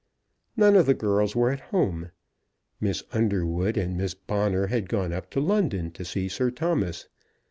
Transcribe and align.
None 0.57 0.75
of 0.75 0.87
the 0.87 0.95
girls 0.95 1.35
were 1.35 1.51
at 1.51 1.59
home. 1.59 2.09
Miss 2.79 3.03
Underwood 3.13 3.77
and 3.77 3.95
Miss 3.95 4.15
Bonner 4.15 4.65
had 4.65 4.89
gone 4.89 5.13
up 5.13 5.29
to 5.29 5.39
London 5.39 5.91
to 5.91 6.03
see 6.03 6.27
Sir 6.27 6.49
Thomas. 6.49 7.07